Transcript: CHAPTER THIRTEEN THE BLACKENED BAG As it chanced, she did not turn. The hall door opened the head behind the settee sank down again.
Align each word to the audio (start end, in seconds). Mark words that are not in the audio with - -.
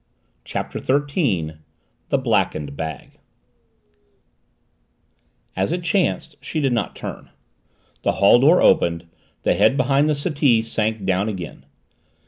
CHAPTER 0.43 0.79
THIRTEEN 0.79 1.59
THE 2.09 2.17
BLACKENED 2.17 2.75
BAG 2.75 3.19
As 5.55 5.71
it 5.71 5.83
chanced, 5.83 6.37
she 6.41 6.59
did 6.59 6.73
not 6.73 6.95
turn. 6.95 7.29
The 8.01 8.13
hall 8.13 8.39
door 8.39 8.63
opened 8.63 9.05
the 9.43 9.53
head 9.53 9.77
behind 9.77 10.09
the 10.09 10.15
settee 10.15 10.63
sank 10.63 11.05
down 11.05 11.29
again. 11.29 11.67